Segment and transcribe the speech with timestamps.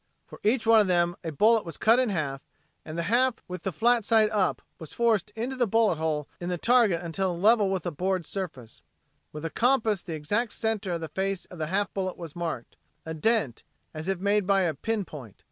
[0.25, 2.41] For each one of them a bullet was cut in half,
[2.83, 6.49] and the half, with the flat side up, was forced into the bullet hole in
[6.49, 8.81] the target until level with the board's surface.
[9.31, 12.77] With a compass the exact center of the face of the half bullet was marked
[13.05, 15.35] a dent, as if made by a pin point.